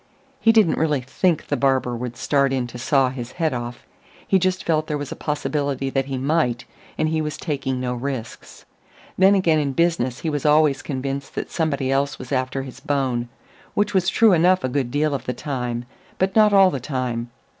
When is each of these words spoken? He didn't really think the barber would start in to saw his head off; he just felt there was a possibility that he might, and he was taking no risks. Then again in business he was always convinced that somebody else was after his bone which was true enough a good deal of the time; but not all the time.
He 0.39 0.51
didn't 0.51 0.79
really 0.79 1.01
think 1.01 1.45
the 1.45 1.55
barber 1.55 1.95
would 1.95 2.17
start 2.17 2.51
in 2.51 2.65
to 2.65 2.79
saw 2.79 3.09
his 3.09 3.33
head 3.33 3.53
off; 3.53 3.85
he 4.27 4.39
just 4.39 4.63
felt 4.63 4.87
there 4.87 4.97
was 4.97 5.11
a 5.11 5.15
possibility 5.15 5.91
that 5.91 6.05
he 6.07 6.17
might, 6.17 6.65
and 6.97 7.09
he 7.09 7.21
was 7.21 7.37
taking 7.37 7.79
no 7.79 7.93
risks. 7.93 8.65
Then 9.15 9.35
again 9.35 9.59
in 9.59 9.73
business 9.73 10.21
he 10.21 10.29
was 10.31 10.43
always 10.43 10.81
convinced 10.81 11.35
that 11.35 11.51
somebody 11.51 11.91
else 11.91 12.17
was 12.17 12.31
after 12.31 12.63
his 12.63 12.79
bone 12.79 13.29
which 13.75 13.93
was 13.93 14.09
true 14.09 14.33
enough 14.33 14.63
a 14.63 14.69
good 14.69 14.89
deal 14.89 15.13
of 15.13 15.25
the 15.27 15.33
time; 15.33 15.85
but 16.17 16.35
not 16.35 16.51
all 16.51 16.71
the 16.71 16.79
time. 16.79 17.29